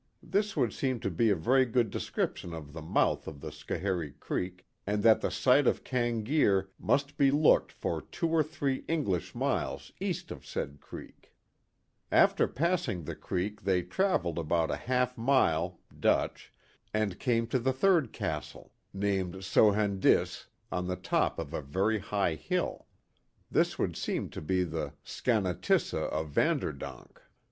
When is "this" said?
0.23-0.57, 23.51-23.77